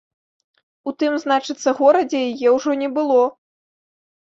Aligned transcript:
У 0.89 0.93
тым, 1.03 1.13
значыцца, 1.25 1.69
горадзе 1.83 2.23
яе 2.31 2.49
ўжо 2.57 2.71
не 2.83 2.91
было. 2.99 3.21